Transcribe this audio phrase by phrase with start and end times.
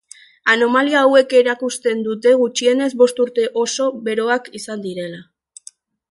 [0.51, 5.11] Anomalia hauek erakusten dute gutxienez bost urte oso beroak izan dira.